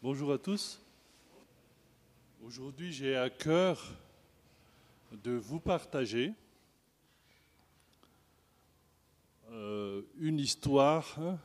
[0.00, 0.80] Bonjour à tous.
[2.44, 3.82] Aujourd'hui, j'ai à cœur
[5.10, 6.34] de vous partager
[9.50, 11.36] euh, une histoire, hein,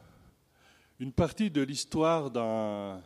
[1.00, 3.02] une partie de l'histoire d'un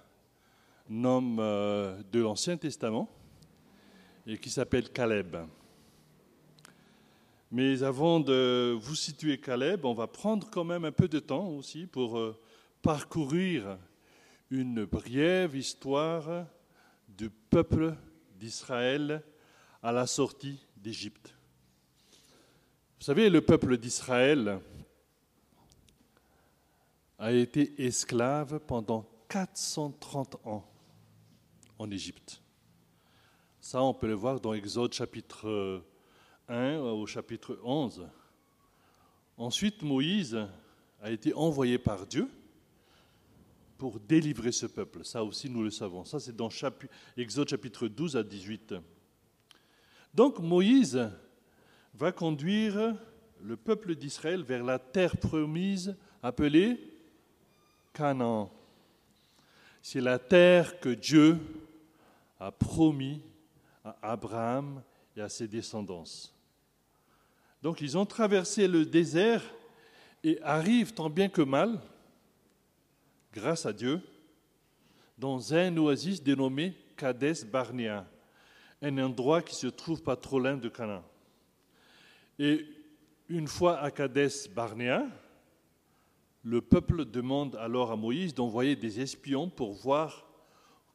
[0.89, 3.09] homme euh, de l'Ancien Testament
[4.25, 5.37] et qui s'appelle Caleb.
[7.53, 11.47] Mais avant de vous situer Caleb, on va prendre quand même un peu de temps
[11.47, 12.37] aussi pour euh,
[12.81, 13.77] parcourir
[14.49, 16.45] une brève histoire
[17.07, 17.95] du peuple
[18.39, 19.23] d'Israël
[19.83, 21.33] à la sortie d'Égypte.
[22.99, 24.59] Vous savez, le peuple d'Israël
[27.19, 30.65] a été esclave pendant 430 ans
[31.77, 32.41] en Égypte.
[33.59, 35.83] Ça, on peut le voir dans Exode chapitre
[36.47, 38.07] 1 au chapitre 11.
[39.37, 40.47] Ensuite, Moïse
[41.01, 42.29] a été envoyé par Dieu
[43.77, 45.05] pour délivrer ce peuple.
[45.05, 46.03] Ça aussi, nous le savons.
[46.05, 46.49] Ça, c'est dans
[47.15, 48.75] Exode chapitre 12 à 18.
[50.13, 51.09] Donc, Moïse
[51.93, 52.95] va conduire
[53.41, 56.79] le peuple d'Israël vers la terre promise appelée
[57.93, 58.51] Canaan.
[59.81, 61.39] C'est la terre que Dieu
[62.39, 63.21] a promis
[63.83, 64.81] à Abraham
[65.15, 66.03] et à ses descendants.
[67.61, 69.43] Donc ils ont traversé le désert
[70.23, 71.81] et arrivent tant bien que mal
[73.33, 74.01] grâce à Dieu,
[75.17, 78.05] dans un oasis dénommé Kades Barnea,
[78.81, 81.03] un endroit qui se trouve pas trop loin de Canaan.
[82.39, 82.65] Et
[83.29, 85.05] une fois à Kades Barnea,
[86.43, 90.27] le peuple demande alors à Moïse d'envoyer des espions pour voir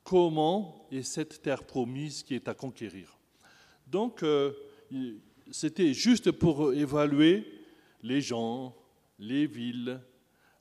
[0.04, 3.18] comment est cette terre promise qui est à conquérir.
[3.86, 4.52] Donc, euh,
[5.50, 7.46] c'était juste pour évaluer
[8.02, 8.74] les gens,
[9.18, 10.00] les villes,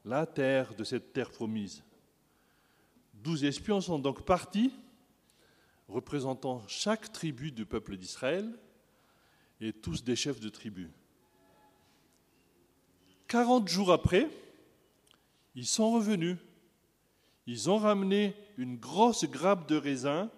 [0.05, 1.83] la terre de cette terre promise.
[3.13, 4.73] Douze espions sont donc partis,
[5.87, 8.51] représentant chaque tribu du peuple d'Israël,
[9.59, 10.89] et tous des chefs de tribu.
[13.27, 14.27] Quarante jours après,
[15.53, 16.37] ils sont revenus.
[17.45, 20.31] Ils ont ramené une grosse grappe de raisin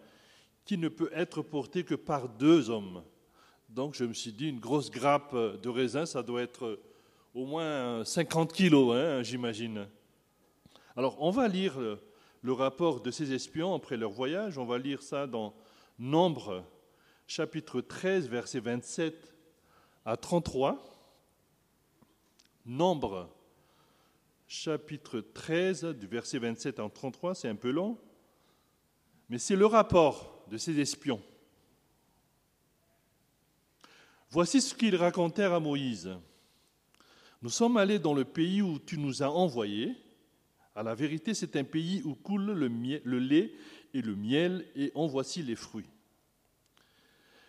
[0.65, 3.03] qui ne peut être portée que par deux hommes.
[3.69, 6.79] Donc je me suis dit, une grosse grappe de raisin, ça doit être
[7.33, 9.87] au moins 50 kilos, hein, j'imagine.
[10.95, 11.79] Alors, on va lire
[12.41, 14.57] le rapport de ces espions après leur voyage.
[14.57, 15.55] On va lire ça dans
[15.97, 16.65] Nombre,
[17.27, 19.33] chapitre 13, versets 27
[20.05, 20.83] à 33.
[22.65, 23.29] Nombre,
[24.47, 27.97] chapitre 13, du verset 27 à 33, c'est un peu long,
[29.29, 31.21] mais c'est le rapport de ces espions.
[34.29, 36.17] Voici ce qu'ils racontèrent à Moïse.
[37.43, 39.93] Nous sommes allés dans le pays où tu nous as envoyés.
[40.75, 43.51] À la vérité, c'est un pays où coule le, lait
[43.93, 45.89] et le miel, et en voici les fruits.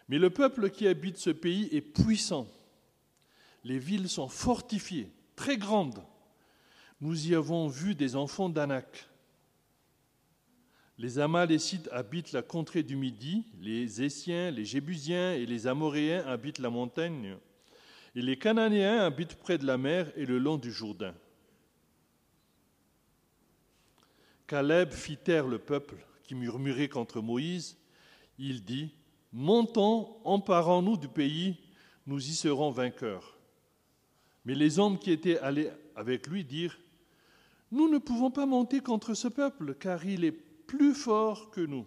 [0.08, 2.48] Mais le peuple qui habite ce pays est puissant.
[3.62, 6.02] Les villes sont fortifiées, très grandes.
[7.00, 9.08] Nous y avons vu des enfants d'Anak.
[10.98, 16.58] Les Amalécites habitent la contrée du Midi, les Essiens, les Jébusiens et les Amoréens habitent
[16.58, 17.36] la montagne.
[18.14, 21.14] Et les Cananéens habitent près de la mer et le long du Jourdain.
[24.46, 27.76] Caleb fit taire le peuple qui murmurait contre Moïse.
[28.38, 28.92] Il dit
[29.32, 31.56] Montons, emparons-nous du pays,
[32.06, 33.36] nous y serons vainqueurs.
[34.44, 36.78] Mais les hommes qui étaient allés avec lui dirent
[37.72, 41.86] Nous ne pouvons pas monter contre ce peuple, car il est plus fort que nous.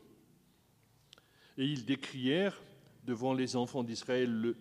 [1.58, 2.62] Et ils décrièrent
[3.06, 4.58] devant les enfants d'Israël le,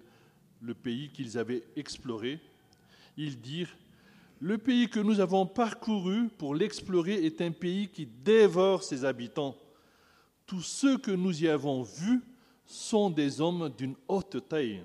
[0.61, 2.41] le pays qu'ils avaient exploré.
[3.17, 3.75] Ils dirent,
[4.41, 9.57] le pays que nous avons parcouru pour l'explorer est un pays qui dévore ses habitants.
[10.45, 12.23] Tous ceux que nous y avons vus
[12.67, 14.83] sont des hommes d'une haute taille.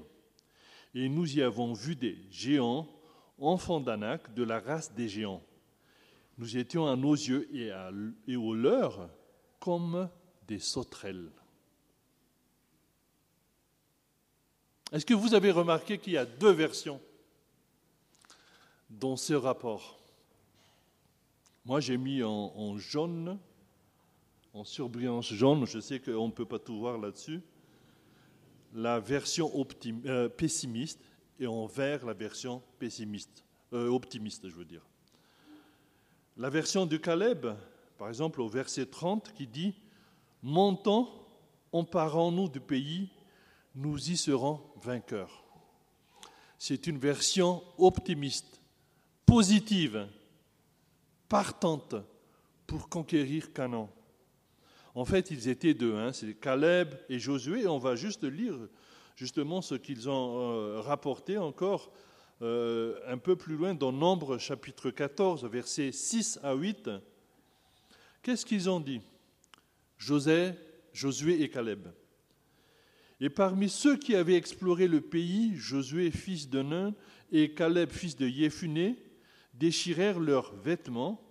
[0.96, 2.88] Et nous y avons vu des géants,
[3.40, 5.42] enfants d'Anak, de la race des géants.
[6.38, 7.72] Nous étions à nos yeux et,
[8.28, 9.10] et aux leurs
[9.60, 10.10] comme
[10.48, 11.30] des sauterelles.
[14.92, 17.00] Est-ce que vous avez remarqué qu'il y a deux versions
[18.90, 19.98] dans ce rapport?
[21.64, 23.40] Moi, j'ai mis en, jaune,
[24.54, 27.42] en surbrillance jaune, je sais qu'on ne peut pas tout voir là-dessus,
[28.74, 29.50] la version
[30.06, 31.00] euh, pessimiste
[31.40, 32.62] et en vert la version
[33.74, 34.86] euh, optimiste, je veux dire.
[36.36, 37.48] La version de Caleb,
[37.98, 39.74] par exemple au verset 30, qui dit
[40.44, 41.08] Montons,
[41.72, 43.10] emparons-nous du pays
[43.76, 45.44] nous y serons vainqueurs.
[46.58, 48.62] C'est une version optimiste,
[49.26, 50.08] positive,
[51.28, 51.96] partante
[52.68, 53.90] pour conquérir Canaan.
[54.94, 58.58] En fait, ils étaient deux, hein, c'est Caleb et Josué, on va juste lire
[59.16, 61.92] justement ce qu'ils ont euh, rapporté encore
[62.42, 66.90] euh, un peu plus loin dans Nombre chapitre 14, versets 6 à 8.
[68.24, 69.02] Qu'est-ce qu'ils ont dit?
[69.98, 70.54] José,
[70.92, 71.88] Josué et Caleb.
[73.24, 76.96] Et parmi ceux qui avaient exploré le pays, Josué, fils de Nun,
[77.32, 78.98] et Caleb, fils de Yéphuné,
[79.54, 81.22] déchirèrent leurs vêtements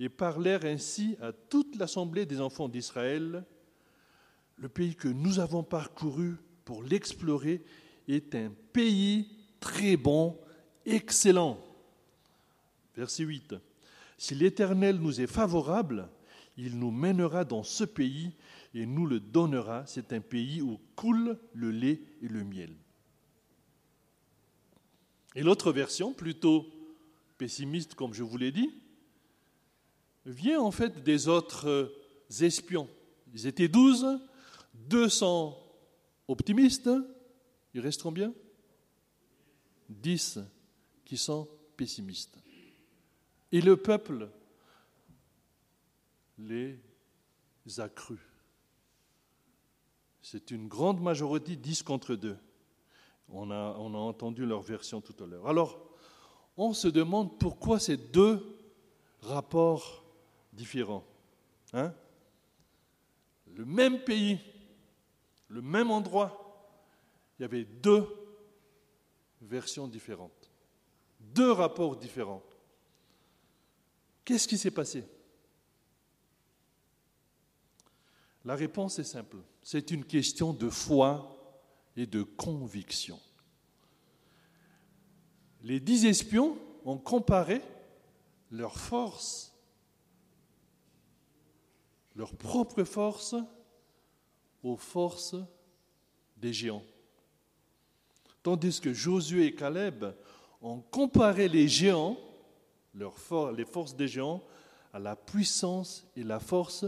[0.00, 3.44] et parlèrent ainsi à toute l'assemblée des enfants d'Israël.
[4.56, 7.62] Le pays que nous avons parcouru pour l'explorer
[8.08, 9.28] est un pays
[9.60, 10.40] très bon,
[10.86, 11.62] excellent.
[12.96, 13.54] Verset 8.
[14.16, 16.08] Si l'Éternel nous est favorable,
[16.56, 18.32] il nous mènera dans ce pays
[18.74, 19.86] et nous le donnera.
[19.86, 22.74] C'est un pays où coule le lait et le miel.
[25.36, 26.66] Et l'autre version, plutôt
[27.38, 28.70] pessimiste comme je vous l'ai dit,
[30.26, 31.92] vient en fait des autres
[32.40, 32.88] espions.
[33.32, 34.06] Ils étaient douze,
[34.74, 35.56] deux sont
[36.28, 36.90] optimistes,
[37.74, 38.32] il reste combien
[39.88, 40.38] Dix
[41.04, 42.38] qui sont pessimistes.
[43.52, 44.28] Et le peuple
[46.38, 46.78] les
[47.78, 48.18] a crus.
[50.24, 52.38] C'est une grande majorité, 10 contre 2.
[53.28, 55.46] On a, entendu leur version tout à l'heure.
[55.46, 55.78] Alors,
[56.56, 58.42] on se demande pourquoi ces deux
[59.20, 60.02] rapports
[60.50, 61.04] différents.
[61.74, 61.92] Hein?
[63.54, 64.38] Le même pays,
[65.48, 66.72] le même endroit,
[67.38, 68.08] il y avait deux
[69.42, 70.50] versions différentes,
[71.20, 72.42] deux rapports différents.
[74.24, 75.04] Qu'est-ce qui s'est passé?
[78.42, 79.36] La réponse est simple.
[79.64, 81.34] C'est une question de foi
[81.96, 83.18] et de conviction.
[85.62, 87.62] Les dix espions ont comparé
[88.50, 89.54] leur force,
[92.14, 93.34] leur propre force,
[94.62, 95.36] aux forces
[96.36, 96.84] des géants.
[98.42, 100.04] Tandis que Josué et Caleb
[100.60, 102.18] ont comparé les géants,
[102.92, 104.44] les forces des géants,
[104.92, 106.84] à la puissance et la force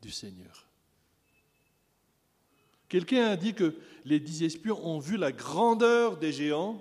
[0.00, 0.67] du Seigneur.
[2.88, 6.80] Quelqu'un a dit que les dix espions ont vu la grandeur des géants,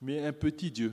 [0.00, 0.92] mais un petit Dieu.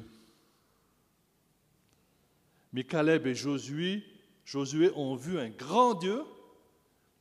[2.71, 4.03] Mais Caleb et Josué,
[4.45, 6.23] Josué ont vu un grand Dieu,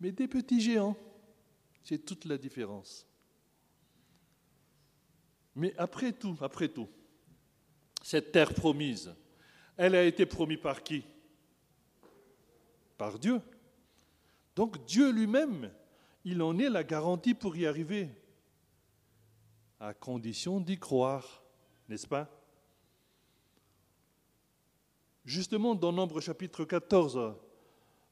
[0.01, 0.97] mais des petits géants.
[1.83, 3.07] C'est toute la différence.
[5.55, 6.89] Mais après tout, après tout,
[8.03, 9.15] cette terre promise,
[9.77, 11.03] elle a été promise par qui?
[12.99, 13.41] Par Dieu.
[14.55, 15.71] Donc Dieu lui-même
[16.25, 18.11] il en est la garantie pour y arriver,
[19.81, 21.43] à condition d'y croire,
[21.89, 22.29] n'est-ce pas?
[25.25, 27.35] Justement, dans Nombre chapitre 14,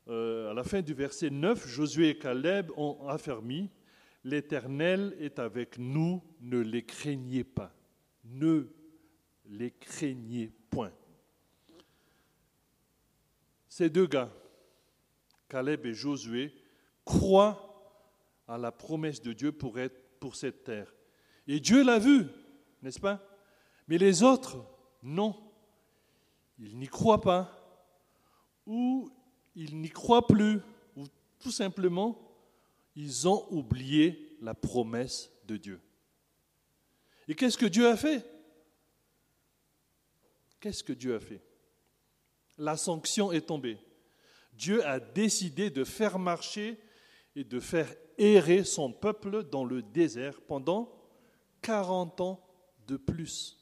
[0.08, 3.70] euh, à la fin du verset 9, Josué et Caleb ont affermi,
[4.26, 7.72] L'Éternel est avec nous, ne les craignez pas.
[8.24, 8.66] Ne
[9.44, 10.90] les craignez point.
[13.68, 14.34] Ces deux gars,
[15.48, 16.52] Caleb et Josué,
[17.04, 17.65] croient
[18.48, 20.94] à la promesse de Dieu pour, être, pour cette terre.
[21.46, 22.26] Et Dieu l'a vu,
[22.82, 23.22] n'est-ce pas?
[23.88, 24.64] Mais les autres,
[25.02, 25.34] non.
[26.58, 27.52] Ils n'y croient pas,
[28.64, 29.10] ou
[29.54, 30.60] ils n'y croient plus,
[30.96, 31.04] ou
[31.38, 32.18] tout simplement,
[32.94, 35.80] ils ont oublié la promesse de Dieu.
[37.28, 38.24] Et qu'est-ce que Dieu a fait?
[40.60, 41.42] Qu'est-ce que Dieu a fait?
[42.56, 43.78] La sanction est tombée.
[44.54, 46.80] Dieu a décidé de faire marcher
[47.34, 50.92] et de faire errer son peuple dans le désert pendant
[51.62, 52.46] 40 ans
[52.86, 53.58] de plus.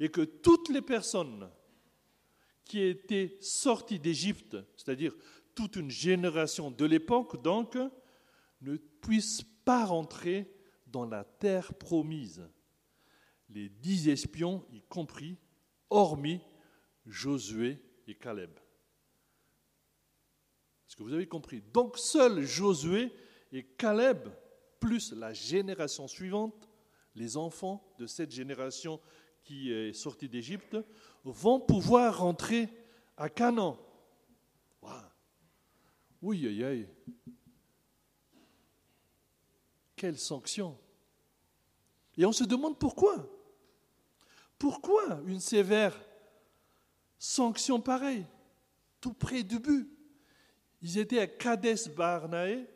[0.00, 1.48] Et que toutes les personnes
[2.64, 5.14] qui étaient sorties d'Égypte, c'est-à-dire
[5.54, 7.76] toute une génération de l'époque, donc,
[8.60, 10.50] ne puissent pas rentrer
[10.86, 12.42] dans la terre promise.
[13.50, 15.36] Les dix espions y compris,
[15.90, 16.40] hormis
[17.06, 18.50] Josué et Caleb.
[20.86, 21.62] Est-ce que vous avez compris?
[21.72, 23.12] Donc seul Josué
[23.52, 24.28] et Caleb,
[24.80, 26.68] plus la génération suivante,
[27.14, 29.00] les enfants de cette génération
[29.44, 30.76] qui est sortie d'Égypte,
[31.24, 32.68] vont pouvoir rentrer
[33.16, 33.78] à Canaan.
[36.20, 36.88] Oui, aïe, aïe.
[39.94, 40.78] Quelle sanction.
[42.16, 43.28] Et on se demande pourquoi?
[44.58, 45.98] Pourquoi une sévère
[47.18, 48.26] sanction pareille,
[49.00, 49.90] tout près du but?
[50.84, 52.66] Ils étaient à Kades Barnae,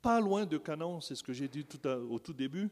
[0.00, 2.70] pas loin de Canaan, c'est ce que j'ai dit au tout début.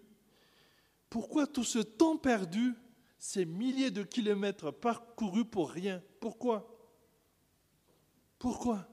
[1.10, 2.72] Pourquoi tout ce temps perdu,
[3.18, 6.02] ces milliers de kilomètres parcourus pour rien?
[6.18, 6.75] Pourquoi?
[8.38, 8.88] Pourquoi?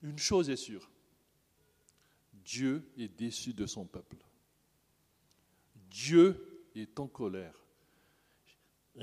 [0.00, 0.88] Une chose est sûre,
[2.32, 4.18] Dieu est déçu de son peuple.
[5.90, 7.60] Dieu est en colère.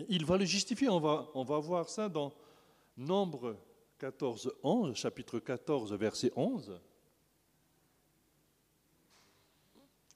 [0.07, 2.33] Il va le justifier, on va, on va voir ça dans
[2.95, 3.57] Nombre
[4.01, 6.81] 14, 11, chapitre 14, verset 11.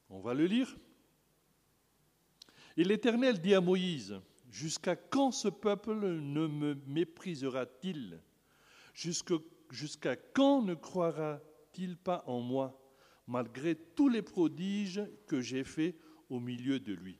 [0.09, 0.75] On va le lire.
[2.77, 8.19] Et l'Éternel dit à Moïse, Jusqu'à quand ce peuple ne me méprisera-t-il?
[8.95, 12.81] Jusqu'à quand ne croira-t-il pas en moi,
[13.27, 15.95] malgré tous les prodiges que j'ai faits
[16.31, 17.19] au milieu de lui?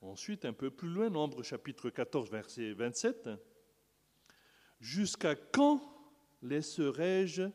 [0.00, 3.28] Ensuite, un peu plus loin, Nombre chapitre 14, verset 27.
[4.80, 5.82] Jusqu'à quand
[6.42, 7.50] laisserai-je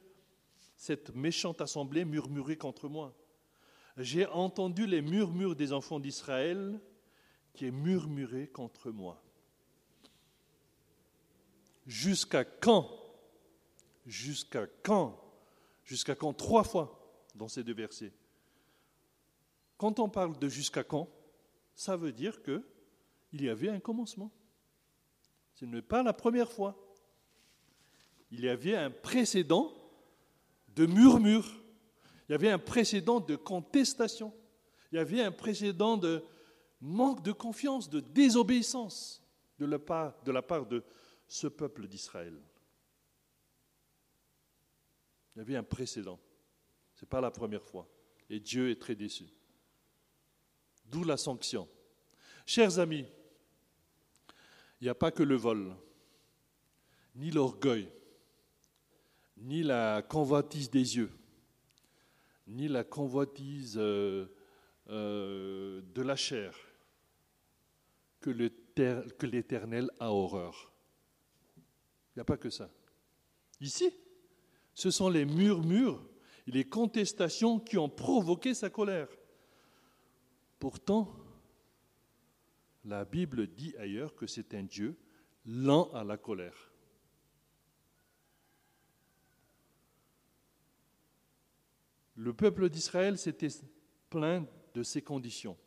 [0.76, 3.16] cette méchante assemblée murmurer contre moi?
[3.98, 6.82] J'ai entendu les murmures des enfants d'Israël
[7.54, 9.24] qui est murmuré contre moi.
[11.86, 12.90] Jusqu'à quand?
[14.06, 15.20] Jusqu'à quand?
[15.84, 16.34] Jusqu'à quand?
[16.34, 17.00] Trois fois
[17.36, 18.14] dans ces deux versets.
[19.78, 21.10] Quand on parle de jusqu'à quand,
[21.76, 22.64] ça veut dire que
[23.32, 24.32] il y avait un commencement.
[25.56, 26.78] Ce n'est pas la première fois.
[28.34, 29.72] Il y avait un précédent
[30.76, 31.48] de murmure.
[32.28, 34.34] Il y avait un précédent de contestation.
[34.92, 36.24] Il y avait un précédent de
[36.82, 39.24] manque de confiance, de désobéissance
[39.60, 39.66] de
[40.32, 40.84] la part de,
[41.28, 42.36] ce peuple d'Israël.
[45.36, 46.20] Il y avait un précédent.
[46.96, 47.88] Ce n'est pas la première fois.
[48.30, 49.26] Et Dieu est très déçu.
[50.86, 51.70] D'où la sanction.
[52.48, 53.06] Chers amis,
[54.82, 55.76] il n'y a pas que le vol,
[57.16, 57.90] ni l'orgueil,
[59.38, 61.12] ni la convoitise des yeux,
[62.48, 64.28] ni la convoitise euh,
[64.90, 66.58] euh, de la chair
[68.20, 68.30] que
[69.26, 70.72] l'Éternel a horreur.
[71.58, 72.70] Il n'y a pas que ça.
[73.60, 73.94] Ici,
[74.74, 76.02] ce sont les murmures
[76.48, 79.10] et les contestations qui ont provoqué sa colère.
[80.60, 81.14] Pourtant,
[82.86, 84.98] la Bible dit ailleurs que c'est un Dieu
[85.46, 86.73] lent à la colère.
[92.16, 93.50] Le peuple d'Israël s'était
[94.10, 95.58] plaint de ces conditions.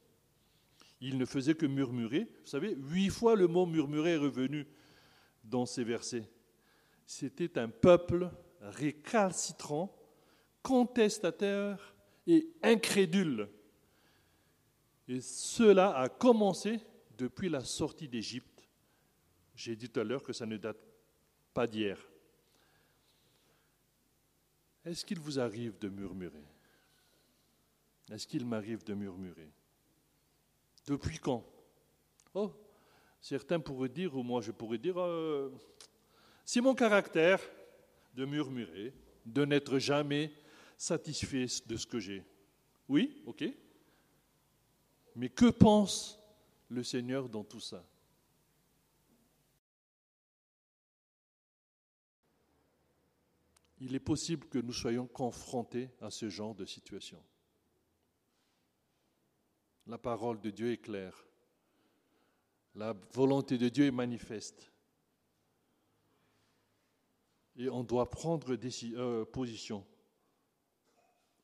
[1.00, 2.28] Il ne faisait que murmurer.
[2.42, 4.66] Vous savez, huit fois le mot murmurer est revenu
[5.44, 6.28] dans ces versets.
[7.04, 9.94] C'était un peuple récalcitrant,
[10.62, 11.94] contestataire
[12.26, 13.48] et incrédule.
[15.08, 16.80] Et cela a commencé
[17.16, 18.66] depuis la sortie d'Égypte.
[19.54, 20.80] J'ai dit tout à l'heure que ça ne date
[21.54, 21.98] pas d'hier.
[24.86, 26.44] Est-ce qu'il vous arrive de murmurer?
[28.10, 29.50] Est-ce qu'il m'arrive de murmurer?
[30.86, 31.44] Depuis quand?
[32.32, 32.52] Oh,
[33.20, 35.52] certains pourraient dire, ou moi je pourrais dire, euh,
[36.44, 37.40] c'est mon caractère
[38.14, 40.32] de murmurer, de n'être jamais
[40.78, 42.22] satisfait de ce que j'ai.
[42.88, 43.44] Oui, ok.
[45.16, 46.20] Mais que pense
[46.68, 47.84] le Seigneur dans tout ça?
[53.78, 57.22] Il est possible que nous soyons confrontés à ce genre de situation.
[59.86, 61.26] La parole de Dieu est claire.
[62.74, 64.72] La volonté de Dieu est manifeste.
[67.56, 68.58] Et on doit prendre
[68.96, 69.86] euh, position.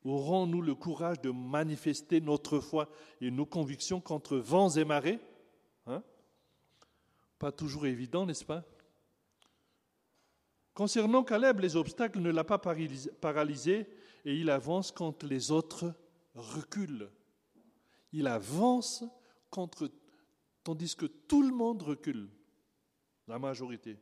[0.04, 5.20] Aurons-nous le courage de manifester notre foi et nos convictions contre vents et marées?
[5.86, 6.02] Hein?
[7.38, 8.64] Pas toujours évident, n'est-ce pas?
[10.75, 13.87] Concernant Caleb, les obstacles ne l'ont pas paralysé
[14.25, 15.95] et il avance quand les autres
[16.35, 17.11] reculent.
[18.12, 19.05] Il avance
[19.50, 19.91] contre,
[20.64, 22.31] tandis que tout le monde recule,
[23.29, 23.99] la majorité.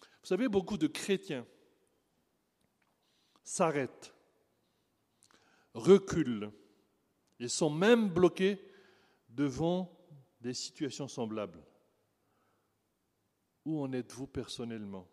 [0.00, 1.46] Vous savez, beaucoup de chrétiens
[3.42, 4.14] s'arrêtent,
[5.74, 6.50] reculent
[7.38, 8.60] et sont même bloqués
[9.28, 9.90] devant
[10.40, 11.62] des situations semblables.
[13.64, 15.06] Où en êtes-vous personnellement?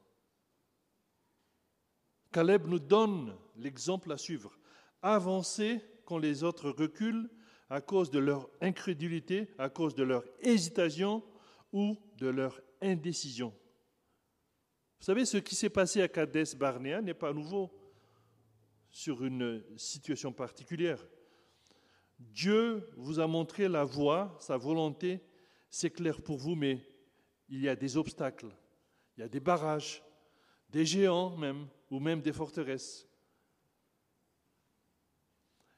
[2.32, 4.58] Caleb nous donne l'exemple à suivre.
[5.02, 7.30] Avancer quand les autres reculent
[7.70, 11.24] à cause de leur incrédulité, à cause de leur hésitation
[11.72, 13.54] ou de leur indécision.
[15.00, 17.72] Vous savez, ce qui s'est passé à Kadesh Barnea n'est pas nouveau
[18.90, 21.06] sur une situation particulière.
[22.18, 25.22] Dieu vous a montré la voie, sa volonté,
[25.70, 26.82] c'est clair pour vous, mais
[27.50, 28.50] il y a des obstacles,
[29.16, 30.02] il y a des barrages,
[30.70, 33.08] des géants même, ou même des forteresses.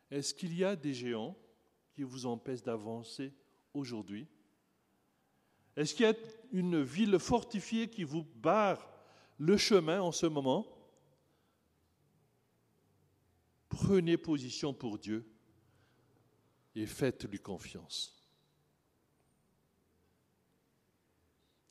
[0.10, 1.38] Est-ce qu'il y a des géants
[1.94, 3.34] qui vous empêchent d'avancer
[3.74, 4.28] aujourd'hui?
[5.76, 6.16] Est-ce qu'il y a
[6.52, 8.90] une ville fortifiée qui vous barre
[9.38, 10.68] le chemin en ce moment?
[13.70, 15.26] Prenez position pour Dieu
[16.76, 18.16] et faites-lui confiance.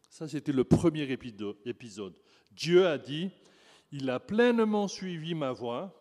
[0.09, 2.17] Ça, c'était le premier épisode.
[2.59, 3.31] Dieu a dit,
[3.93, 5.95] il a pleinement suivi ma voie.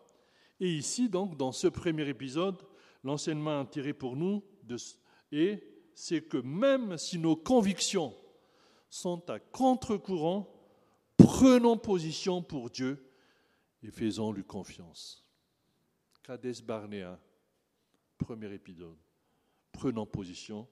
[0.58, 2.60] Et ici, donc, dans ce premier épisode,
[3.04, 4.42] l'enseignement tiré pour nous
[5.30, 5.62] est,
[5.94, 8.12] c'est que même si nos convictions
[8.90, 10.52] sont à contre-courant,
[11.16, 13.08] prenons position pour Dieu
[13.84, 15.24] et faisons-lui confiance.
[16.24, 17.20] Cades Barnea,
[18.18, 18.98] premier épisode.
[19.70, 20.66] Prenons position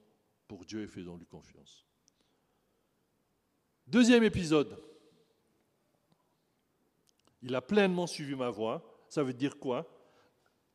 [0.49, 1.85] pour Dieu et faisons-lui confiance.
[3.87, 4.77] Deuxième épisode.
[7.47, 8.83] Il a pleinement suivi ma voie.
[9.07, 9.87] Ça veut dire quoi?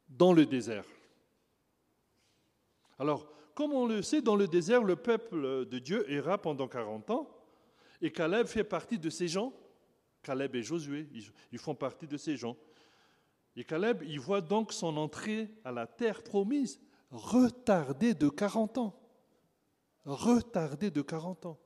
[0.09, 0.87] Dans le désert.
[2.99, 7.11] Alors, comme on le sait, dans le désert, le peuple de Dieu erra pendant 40
[7.11, 7.29] ans.
[8.00, 9.52] Et Caleb fait partie de ces gens.
[10.23, 11.07] Caleb et Josué,
[11.52, 12.57] ils font partie de ces gens.
[13.55, 18.99] Et Caleb, il voit donc son entrée à la terre promise retardée de 40 ans.
[20.07, 21.61] Retardée de 40 ans.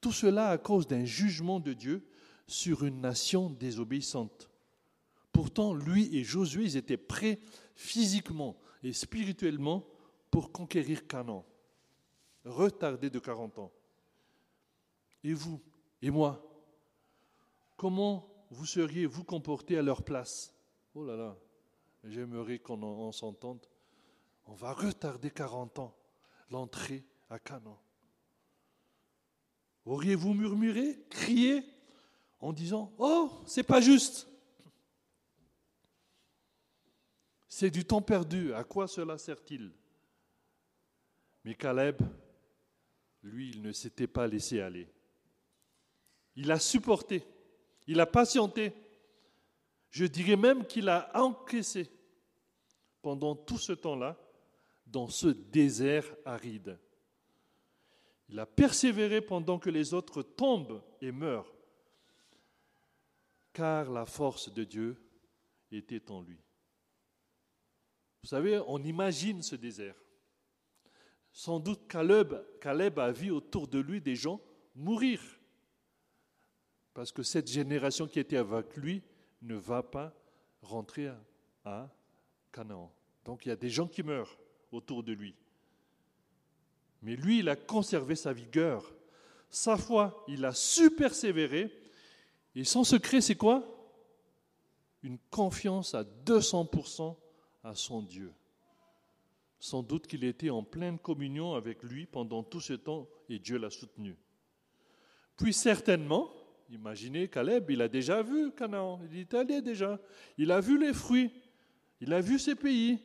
[0.00, 2.08] Tout cela à cause d'un jugement de Dieu
[2.46, 4.50] sur une nation désobéissante.
[5.32, 7.40] Pourtant, lui et Josué, ils étaient prêts
[7.74, 9.84] physiquement et spirituellement
[10.30, 11.44] pour conquérir Canaan,
[12.44, 13.72] retardés de 40 ans.
[15.22, 15.60] Et vous
[16.02, 16.44] et moi,
[17.76, 20.54] comment vous seriez vous comporter à leur place?
[20.94, 21.36] Oh là là,
[22.04, 23.66] j'aimerais qu'on s'entende.
[24.46, 25.96] On va retarder 40 ans
[26.50, 27.80] l'entrée à Canaan.
[29.86, 31.64] Auriez-vous murmuré, crié?
[32.44, 34.28] En disant Oh, c'est pas juste
[37.48, 39.72] C'est du temps perdu, à quoi cela sert-il?
[41.44, 42.02] Mais Caleb,
[43.22, 44.88] lui, il ne s'était pas laissé aller.
[46.36, 47.22] Il a supporté,
[47.86, 48.72] il a patienté.
[49.90, 51.88] Je dirais même qu'il a encaissé
[53.00, 54.18] pendant tout ce temps-là
[54.86, 56.78] dans ce désert aride.
[58.28, 61.53] Il a persévéré pendant que les autres tombent et meurent,
[63.54, 64.96] car la force de Dieu
[65.70, 66.38] était en lui.
[68.22, 69.96] Vous savez, on imagine ce désert.
[71.32, 74.40] Sans doute Caleb, a vu autour de lui des gens
[74.74, 75.20] mourir,
[76.92, 79.02] parce que cette génération qui était avec lui
[79.42, 80.14] ne va pas
[80.62, 81.10] rentrer
[81.64, 81.90] à
[82.52, 82.92] Canaan.
[83.24, 84.38] Donc il y a des gens qui meurent
[84.70, 85.34] autour de lui.
[87.02, 88.94] Mais lui, il a conservé sa vigueur,
[89.50, 91.83] sa foi, il a su persévérer.
[92.54, 93.64] Et son secret, c'est quoi?
[95.02, 97.16] Une confiance à 200%
[97.62, 98.32] à son Dieu.
[99.58, 103.58] Sans doute qu'il était en pleine communion avec lui pendant tout ce temps et Dieu
[103.58, 104.16] l'a soutenu.
[105.36, 106.30] Puis certainement,
[106.70, 110.00] imaginez Caleb, il a déjà vu Canaan, il est allé déjà,
[110.38, 111.32] il a vu les fruits,
[112.00, 112.98] il a vu ces pays,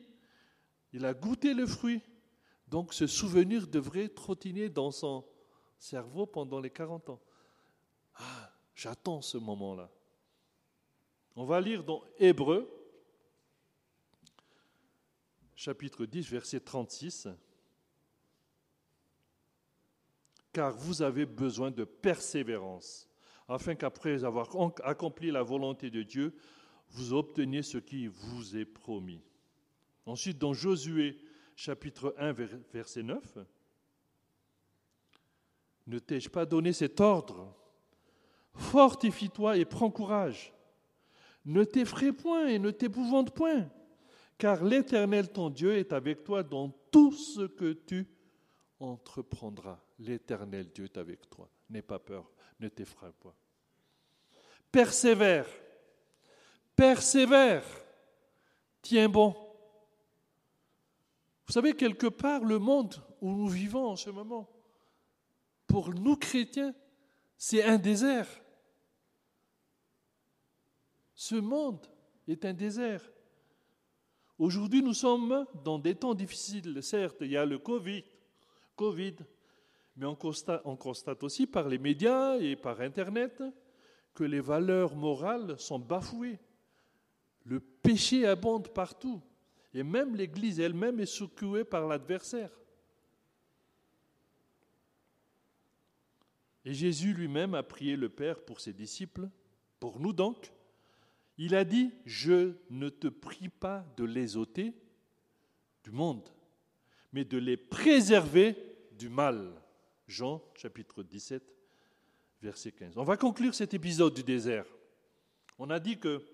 [0.92, 2.02] il a goûté le fruit.
[2.68, 5.24] Donc ce souvenir devrait trottiner dans son
[5.78, 7.20] cerveau pendant les 40 ans.
[8.14, 8.49] Ah,
[8.80, 9.90] j'attends ce moment-là.
[11.36, 12.68] On va lire dans Hébreu,
[15.54, 17.28] chapitre 10, verset 36.
[20.52, 23.08] Car vous avez besoin de persévérance,
[23.48, 24.48] afin qu'après avoir
[24.82, 26.34] accompli la volonté de Dieu,
[26.88, 29.22] vous obteniez ce qui vous est promis.
[30.06, 31.20] Ensuite, dans Josué
[31.54, 32.32] chapitre 1,
[32.72, 33.38] verset 9.
[35.86, 37.59] Ne t'ai-je pas donné cet ordre?
[38.54, 40.52] Fortifie-toi et prends courage.
[41.44, 43.68] Ne t'effraie point et ne t'épouvante point,
[44.36, 48.06] car l'Éternel ton Dieu est avec toi dans tout ce que tu
[48.78, 49.80] entreprendras.
[49.98, 51.48] L'Éternel Dieu est avec toi.
[51.70, 53.34] N'aie pas peur, ne t'effraie pas.
[54.70, 55.46] Persévère,
[56.76, 57.64] persévère,
[58.82, 59.34] tiens bon
[61.50, 64.48] vous savez, quelque part, le monde où nous vivons en ce moment,
[65.66, 66.72] pour nous chrétiens,
[67.42, 68.28] c'est un désert.
[71.14, 71.86] Ce monde
[72.28, 73.02] est un désert.
[74.38, 76.82] Aujourd'hui, nous sommes dans des temps difficiles.
[76.82, 78.04] Certes, il y a le Covid,
[79.96, 83.42] mais on constate, on constate aussi par les médias et par Internet
[84.12, 86.38] que les valeurs morales sont bafouées.
[87.44, 89.22] Le péché abonde partout.
[89.72, 92.50] Et même l'Église elle-même est secouée par l'adversaire.
[96.70, 99.28] Et Jésus lui-même a prié le Père pour ses disciples,
[99.80, 100.52] pour nous donc.
[101.36, 104.72] Il a dit, je ne te prie pas de les ôter
[105.82, 106.28] du monde,
[107.12, 108.54] mais de les préserver
[108.92, 109.52] du mal.
[110.06, 111.42] Jean chapitre 17,
[112.40, 112.98] verset 15.
[112.98, 114.66] On va conclure cet épisode du désert.
[115.58, 116.24] On a dit que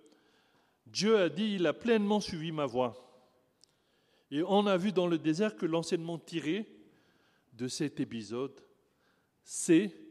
[0.84, 2.92] Dieu a dit, il a pleinement suivi ma voie.
[4.30, 6.68] Et on a vu dans le désert que l'enseignement tiré
[7.54, 8.60] de cet épisode,
[9.42, 10.05] c'est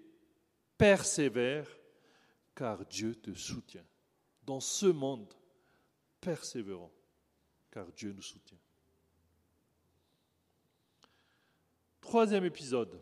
[0.77, 1.67] persévère
[2.55, 3.85] car Dieu te soutient.
[4.43, 5.33] Dans ce monde,
[6.21, 6.91] persévérant
[7.71, 8.57] car Dieu nous soutient.
[11.99, 13.01] Troisième épisode.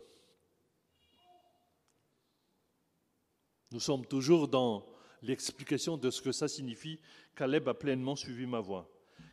[3.70, 4.86] Nous sommes toujours dans
[5.22, 6.98] l'explication de ce que ça signifie.
[7.34, 8.90] Caleb a pleinement suivi ma voie.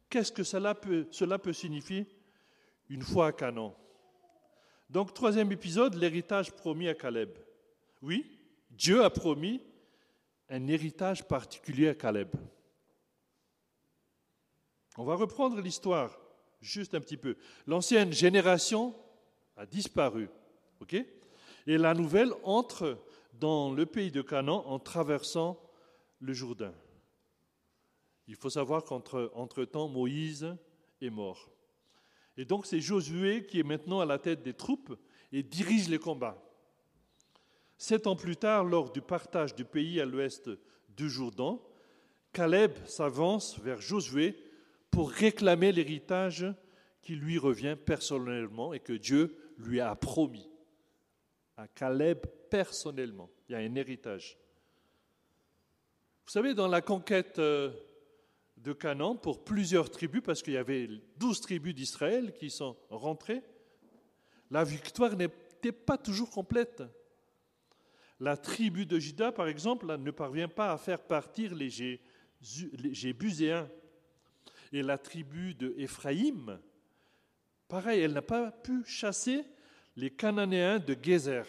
[0.09, 2.05] Qu'est-ce que cela peut, cela peut signifier
[2.89, 3.75] une fois à Canaan
[4.89, 7.29] Donc, troisième épisode, l'héritage promis à Caleb.
[8.01, 9.61] Oui, Dieu a promis
[10.49, 12.29] un héritage particulier à Caleb.
[14.97, 16.19] On va reprendre l'histoire
[16.61, 17.37] juste un petit peu.
[17.67, 18.95] L'ancienne génération
[19.55, 20.29] a disparu.
[20.79, 20.93] ok?
[21.67, 22.97] Et la nouvelle entre
[23.33, 25.61] dans le pays de Canaan en traversant
[26.19, 26.73] le Jourdain.
[28.27, 30.55] Il faut savoir qu'entre-temps, Moïse
[31.01, 31.49] est mort.
[32.37, 34.97] Et donc c'est Josué qui est maintenant à la tête des troupes
[35.31, 36.41] et dirige les combats.
[37.81, 40.51] Sept ans plus tard, lors du partage du pays à l'ouest
[40.89, 41.59] du Jourdain,
[42.31, 44.37] Caleb s'avance vers Josué
[44.91, 46.45] pour réclamer l'héritage
[47.01, 50.47] qui lui revient personnellement et que Dieu lui a promis.
[51.57, 52.19] À Caleb
[52.51, 54.37] personnellement, il y a un héritage.
[56.27, 57.71] Vous savez, dans la conquête euh,
[58.57, 63.41] de Canaan, pour plusieurs tribus, parce qu'il y avait douze tribus d'Israël qui sont rentrées,
[64.51, 66.83] la victoire n'était pas toujours complète.
[68.21, 71.71] La tribu de Juda, par exemple, ne parvient pas à faire partir les
[72.39, 73.67] Jébuséens.
[74.71, 76.59] Et la tribu de Éphraïm,
[77.67, 79.43] pareil, elle n'a pas pu chasser
[79.95, 81.45] les Cananéens de Gézer.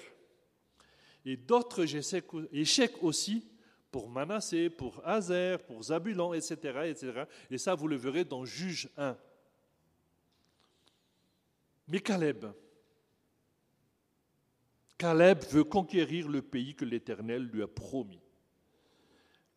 [1.27, 3.47] Et d'autres échecs aussi
[3.91, 6.55] pour Manassé, pour Azer, pour Zabulon, etc.,
[6.87, 7.25] etc.
[7.51, 9.15] Et ça, vous le verrez dans Juge 1.
[11.89, 12.47] Mais Caleb,
[15.03, 18.23] Caleb veut conquérir le pays que l'Éternel lui a promis.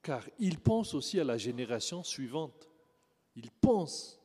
[0.01, 2.67] Car il pense aussi à la génération suivante.
[3.35, 4.19] Il pense.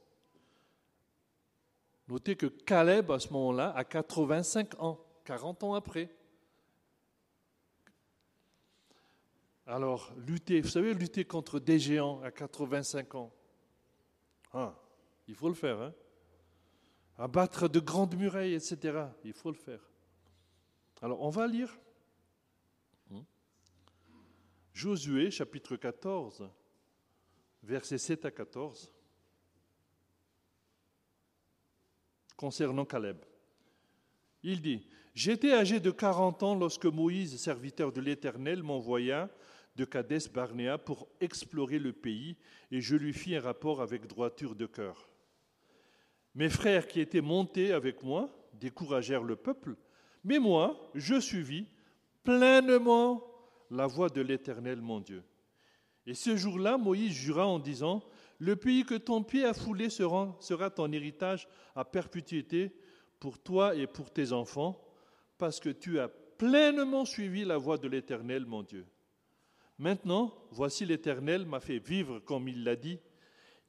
[2.08, 6.08] Notez que Caleb, à ce moment-là, a 85 ans, 40 ans après.
[9.66, 13.30] Alors, lutter, vous savez, lutter contre des géants à 85 ans,
[14.54, 14.74] ah,
[15.28, 15.82] il faut le faire.
[15.82, 15.94] Hein
[17.18, 19.04] Abattre de grandes murailles, etc.
[19.22, 19.89] Il faut le faire.
[21.02, 21.78] Alors, on va lire
[23.08, 23.20] hmm,
[24.74, 26.48] Josué, chapitre 14,
[27.62, 28.92] versets 7 à 14,
[32.36, 33.18] concernant Caleb.
[34.42, 39.28] Il dit, J'étais âgé de 40 ans lorsque Moïse, serviteur de l'Éternel, m'envoya
[39.76, 42.36] de Cadès Barnéa pour explorer le pays,
[42.70, 45.08] et je lui fis un rapport avec droiture de cœur.
[46.34, 49.76] Mes frères qui étaient montés avec moi découragèrent le peuple,
[50.24, 51.66] mais moi, je suivis
[52.22, 53.24] pleinement
[53.70, 55.22] la voie de l'Éternel mon Dieu.
[56.06, 58.02] Et ce jour-là, Moïse jura en disant,
[58.38, 62.74] Le pays que ton pied a foulé sera, ton héritage à perpétuité
[63.18, 64.82] pour toi et pour tes enfants,
[65.38, 68.86] parce que tu as pleinement suivi la voie de l'Éternel mon Dieu.
[69.78, 72.98] Maintenant, voici l'Éternel m'a fait vivre comme il l'a dit.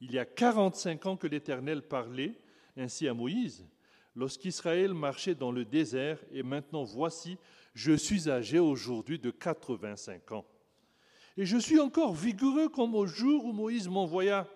[0.00, 2.34] Il y a 45 ans que l'Éternel parlait
[2.76, 3.66] ainsi à Moïse,
[4.14, 7.38] lorsqu'Israël marchait dans le désert, et maintenant voici,
[7.74, 10.46] je suis âgé aujourd'hui de 85 ans.
[11.36, 14.46] Et je suis encore vigoureux comme au jour où Moïse m'envoya.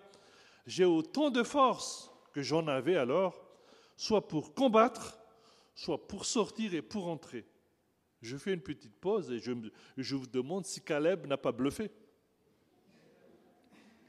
[0.67, 3.47] J'ai autant de force que j'en avais alors,
[3.95, 5.17] soit pour combattre,
[5.73, 7.45] soit pour sortir et pour entrer.
[8.21, 11.91] Je fais une petite pause et je, vous demande si Caleb n'a pas bluffé.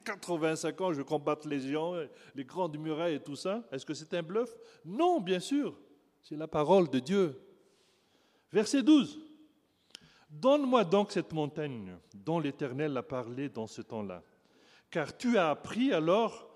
[0.08, 1.94] 85 ans, je combatte les géants,
[2.34, 3.62] les grandes murailles et tout ça.
[3.70, 4.56] Est-ce que c'est un bluff?
[4.84, 5.78] Non, bien sûr.
[6.22, 7.38] C'est la parole de Dieu.
[8.50, 9.18] Verset 12.
[10.30, 14.22] Donne-moi donc cette montagne dont l'Éternel a parlé dans ce temps-là.
[14.90, 16.48] Car tu as appris alors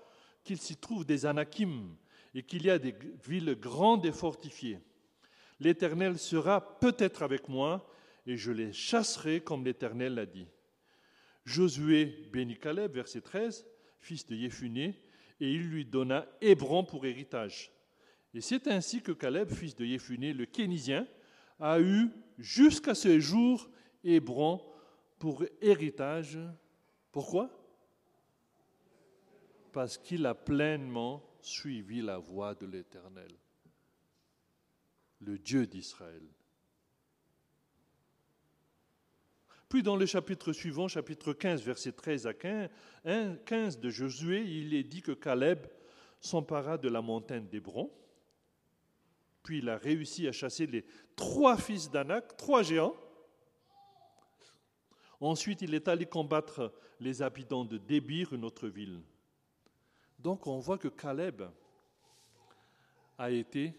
[0.43, 1.95] qu'il s'y trouve des anakim
[2.33, 4.79] et qu'il y a des villes grandes et fortifiées.
[5.59, 7.87] L'Éternel sera peut-être avec moi,
[8.25, 10.47] et je les chasserai comme l'Éternel l'a dit.
[11.45, 13.65] Josué bénit Caleb, verset 13,
[13.99, 14.99] fils de Yéphuné,
[15.39, 17.71] et il lui donna Hébron pour héritage.
[18.33, 21.07] Et c'est ainsi que Caleb, fils de Yéphuné, le Kénisien,
[21.59, 23.69] a eu jusqu'à ce jour
[24.03, 24.61] Hébron
[25.19, 26.39] pour héritage.
[27.11, 27.49] Pourquoi?
[29.71, 33.31] Parce qu'il a pleinement suivi la voie de l'Éternel
[35.25, 36.23] le Dieu d'Israël.
[39.73, 44.83] Puis dans le chapitre suivant, chapitre 15, versets 13 à 15, de Josué, il est
[44.83, 45.65] dit que Caleb
[46.21, 47.91] s'empara de la montagne d'Hébron.
[49.41, 52.95] Puis il a réussi à chasser les trois fils d'Anak, trois géants.
[55.19, 59.01] Ensuite, il est allé combattre les habitants de Débir, une autre ville.
[60.19, 61.41] Donc on voit que Caleb
[63.17, 63.73] a été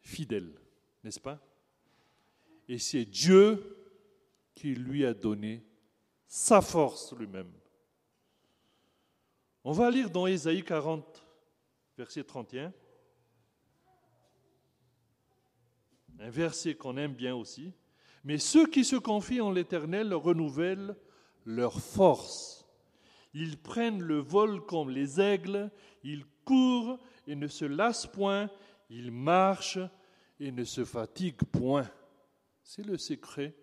[0.00, 0.52] fidèle,
[1.02, 1.40] n'est-ce pas?
[2.68, 3.78] Et c'est Dieu
[4.54, 5.64] qui lui a donné
[6.26, 7.52] sa force lui-même.
[9.64, 11.26] On va lire dans Ésaïe 40,
[11.98, 12.72] verset 31,
[16.20, 17.72] un verset qu'on aime bien aussi.
[18.24, 20.96] Mais ceux qui se confient en l'Éternel renouvellent
[21.44, 22.66] leur force.
[23.32, 25.70] Ils prennent le vol comme les aigles,
[26.02, 28.50] ils courent et ne se lassent point,
[28.90, 29.78] ils marchent
[30.38, 31.88] et ne se fatiguent point.
[32.62, 33.54] C'est le secret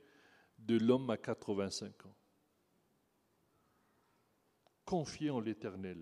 [0.68, 2.16] de l'homme à 85 ans.
[4.86, 5.98] Confiez en l'Éternel.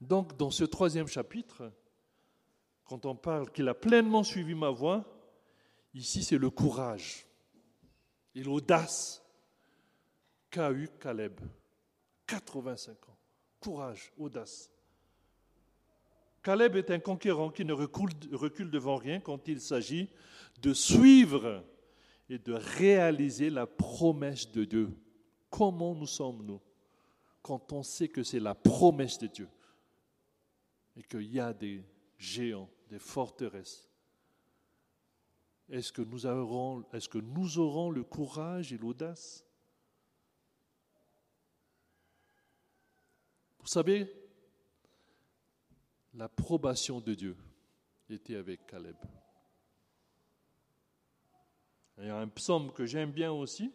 [0.00, 1.72] Donc, dans ce troisième chapitre,
[2.84, 5.04] quand on parle qu'il a pleinement suivi ma voie,
[5.94, 7.26] ici c'est le courage
[8.34, 9.22] et l'audace
[10.50, 11.40] qu'a eu Caleb.
[12.26, 13.18] 85 ans.
[13.60, 14.70] Courage, audace.
[16.42, 20.08] Caleb est un conquérant qui ne recule, devant rien quand il s'agit
[20.62, 21.64] de suivre
[22.28, 24.90] et de réaliser la promesse de Dieu.
[25.50, 26.60] Comment nous sommes-nous
[27.42, 29.48] quand on sait que c'est la promesse de Dieu
[30.96, 31.84] et qu'il y a des
[32.18, 33.88] géants, des forteresses?
[35.70, 39.44] Est-ce que, nous aurons, est-ce que nous aurons le courage et l'audace?
[43.60, 44.10] Vous savez,
[46.14, 47.36] l'approbation de Dieu
[48.08, 48.96] était avec Caleb.
[51.98, 53.72] Il y a un psaume que j'aime bien aussi,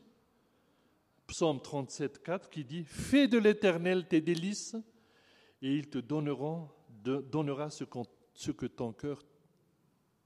[1.27, 4.75] psaume 37, 4, qui dit Fais de l'Éternel tes délices,
[5.61, 9.25] et il te donnera, ce que ton cœur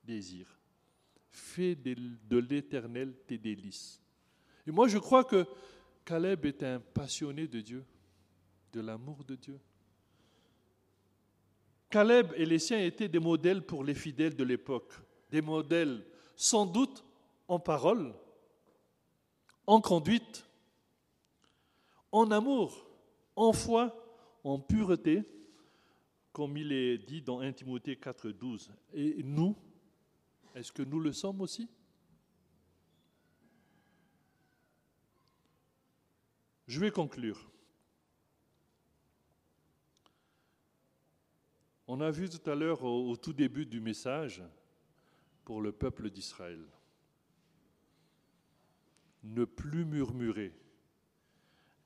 [0.03, 0.59] désire.
[1.29, 1.95] Fais de,
[2.27, 4.01] de l'Éternel tes délices.
[4.65, 5.45] Et moi, je crois que
[6.05, 7.85] Caleb est un passionné de Dieu,
[8.73, 9.59] de l'amour de Dieu.
[11.89, 14.93] Caleb et les siens étaient des modèles pour les fidèles de l'époque,
[15.31, 17.03] des modèles sans doute
[17.47, 18.13] en parole,
[19.65, 20.45] en conduite,
[22.11, 22.87] en amour,
[23.35, 23.95] en foi,
[24.43, 25.23] en pureté,
[26.31, 28.69] comme il est dit dans 1 Timothée 4,12.
[28.93, 29.55] Et nous,
[30.55, 31.69] est-ce que nous le sommes aussi?
[36.67, 37.49] Je vais conclure.
[41.87, 44.43] On a vu tout à l'heure au, tout début du message
[45.45, 46.61] pour le peuple d'Israël.
[49.23, 50.53] Ne plus murmurer,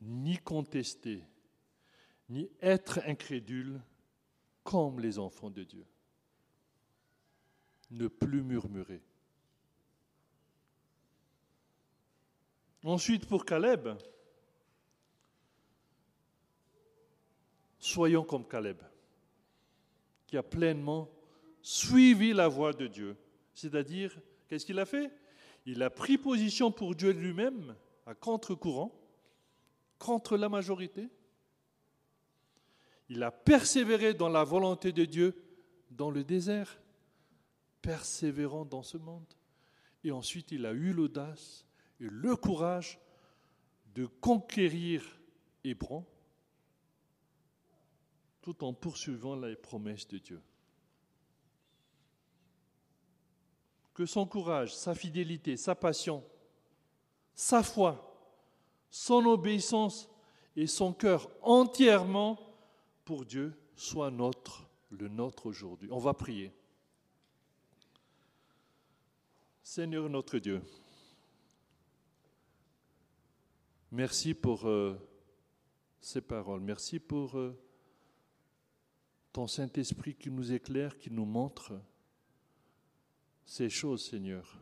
[0.01, 1.23] ni contester,
[2.29, 3.79] ni être incrédule
[4.63, 5.85] comme les enfants de Dieu.
[7.91, 9.03] Ne plus murmurer.
[12.83, 13.89] Ensuite, pour Caleb,
[17.77, 18.81] soyons comme Caleb
[20.31, 21.09] qui a pleinement
[21.61, 23.17] suivi la voie de Dieu.
[23.53, 24.17] C'est-à-dire,
[24.47, 25.11] qu'est-ce qu'il a fait?
[25.65, 28.97] Il a pris position pour Dieu lui-même, à contre-courant,
[29.99, 31.09] contre la majorité.
[33.09, 35.35] Il a persévéré dans la volonté de Dieu
[35.89, 36.79] dans le désert,
[37.81, 39.27] persévérant dans ce monde.
[40.05, 41.65] Et ensuite, il a eu l'audace
[41.99, 43.01] et le courage
[43.95, 45.19] de conquérir
[45.65, 46.05] Hébron
[48.41, 50.41] tout en poursuivant les promesses de Dieu.
[53.93, 56.23] Que son courage, sa fidélité, sa passion,
[57.35, 58.07] sa foi,
[58.89, 60.09] son obéissance
[60.55, 62.39] et son cœur entièrement
[63.05, 65.89] pour Dieu soient notre, le nôtre aujourd'hui.
[65.91, 66.51] On va prier.
[69.63, 70.61] Seigneur notre Dieu,
[73.91, 74.97] merci pour euh,
[75.99, 77.37] ces paroles, merci pour...
[77.37, 77.57] Euh,
[79.33, 81.73] ton Saint-Esprit qui nous éclaire, qui nous montre
[83.45, 84.57] ces choses, Seigneur.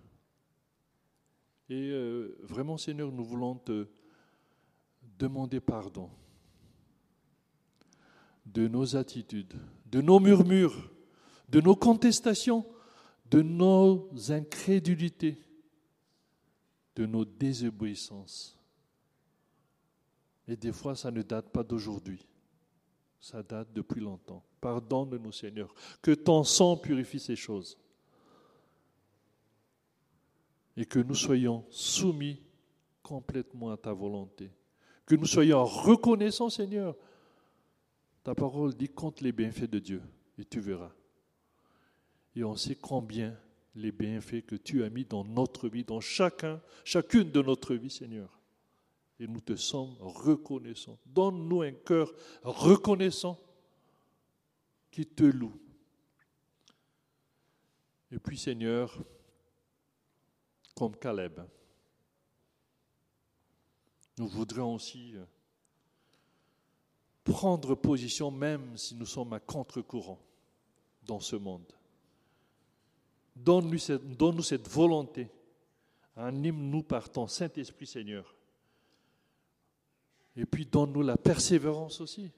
[1.69, 3.87] Et euh, vraiment, Seigneur, nous voulons te
[5.17, 6.09] demander pardon
[8.45, 9.53] de nos attitudes,
[9.85, 10.91] de nos murmures,
[11.49, 12.65] de nos contestations,
[13.29, 15.37] de nos incrédulités,
[16.95, 18.57] de nos désobéissances.
[20.47, 22.27] Et des fois, ça ne date pas d'aujourd'hui,
[23.19, 24.43] ça date depuis longtemps.
[24.61, 25.73] Pardonne-nous, Seigneur.
[26.01, 27.77] Que ton sang purifie ces choses.
[30.79, 32.41] et que nous soyons soumis
[33.03, 34.49] complètement à ta volonté.
[35.05, 36.95] Que nous soyons reconnaissants, Seigneur.
[38.23, 40.01] Ta parole dit compte les bienfaits de Dieu
[40.37, 40.93] et tu verras.
[42.33, 43.37] Et on sait combien
[43.75, 47.89] les bienfaits que tu as mis dans notre vie, dans chacun, chacune de notre vie,
[47.89, 48.38] Seigneur.
[49.19, 50.97] Et nous te sommes reconnaissants.
[51.05, 53.39] Donne-nous un cœur reconnaissant
[54.91, 55.59] qui te loue.
[58.11, 58.97] Et puis, Seigneur,
[60.75, 61.41] comme Caleb,
[64.17, 65.25] nous voudrions aussi euh,
[67.23, 70.19] prendre position même si nous sommes à contre-courant
[71.03, 71.71] dans ce monde.
[73.35, 74.01] Donne-nous cette,
[74.43, 75.29] cette, volonté.
[76.15, 78.35] Anime-nous par ton Saint-Esprit, Seigneur.
[80.39, 82.31] Et puis donne-nous la persévérance aussi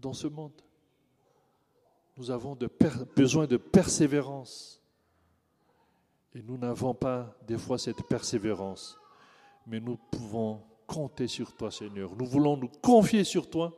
[0.00, 0.60] dans ce monde.
[2.16, 2.58] Nous avons
[3.14, 4.82] besoin de persévérance.
[6.34, 8.98] Et nous n'avons pas des fois cette persévérance.
[9.68, 12.16] Mais nous pouvons compter sur toi, Seigneur.
[12.16, 13.72] Nous voulons nous confier sur toi.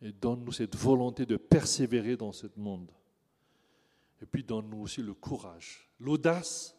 [0.00, 2.90] Et donne-nous cette volonté de persévérer dans ce monde.
[4.22, 6.74] Et puis donne-nous aussi le courage, l'audace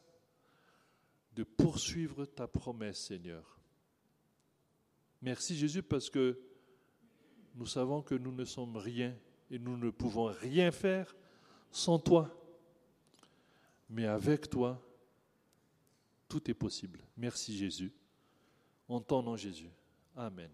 [1.36, 3.57] de poursuivre ta promesse, Seigneur.
[5.22, 6.40] Merci Jésus parce que
[7.56, 9.16] nous savons que nous ne sommes rien
[9.50, 11.16] et nous ne pouvons rien faire
[11.72, 12.34] sans toi.
[13.90, 14.82] Mais avec toi,
[16.28, 17.00] tout est possible.
[17.16, 17.92] Merci Jésus.
[18.88, 19.70] En ton nom Jésus.
[20.16, 20.52] Amen.